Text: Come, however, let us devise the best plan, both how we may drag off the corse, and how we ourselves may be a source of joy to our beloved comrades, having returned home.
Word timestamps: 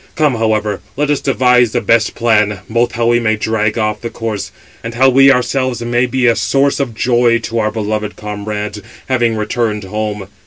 Come, 0.15 0.33
however, 0.33 0.81
let 0.97 1.11
us 1.11 1.21
devise 1.21 1.73
the 1.73 1.79
best 1.79 2.15
plan, 2.15 2.61
both 2.67 2.93
how 2.93 3.05
we 3.05 3.19
may 3.19 3.35
drag 3.35 3.77
off 3.77 4.01
the 4.01 4.09
corse, 4.09 4.51
and 4.83 4.95
how 4.95 5.09
we 5.09 5.31
ourselves 5.31 5.83
may 5.83 6.07
be 6.07 6.25
a 6.25 6.35
source 6.35 6.79
of 6.79 6.95
joy 6.95 7.37
to 7.43 7.59
our 7.59 7.69
beloved 7.69 8.15
comrades, 8.15 8.81
having 9.07 9.35
returned 9.35 9.83
home. 9.83 10.27